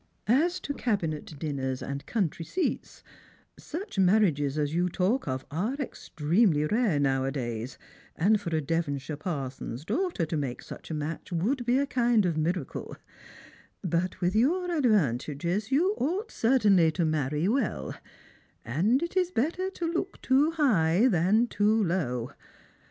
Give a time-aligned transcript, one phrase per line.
[0.25, 3.03] As to cabinet dinners and country seats,
[3.59, 7.77] such marriages as you talk of are extremely rare nowadays,
[8.15, 12.25] and for »■ Devonshire parson's daughter to make such a match would be a kind
[12.25, 12.97] of miracle,
[13.83, 17.93] lint with your advantages you ought certainly to marry well;
[18.65, 22.31] and it is better to look too high than too low.